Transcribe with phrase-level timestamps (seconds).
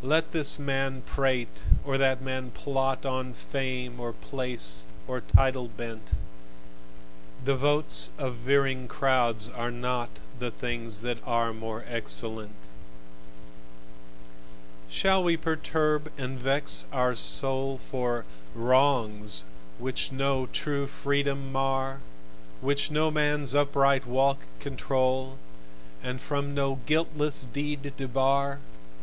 [0.00, 6.12] Let this man prate and that man plot, On fame or place or title bent:
[7.44, 10.08] The votes of veering crowds are not
[10.38, 12.56] The things that are more excellent.
[14.88, 18.24] Shall we perturb and vex our soul For
[18.54, 19.44] "wrongs"
[19.78, 22.00] which no true freedom mar,
[22.62, 25.36] Which no man's upright walk control,
[26.02, 28.60] And from no guiltless deed debar?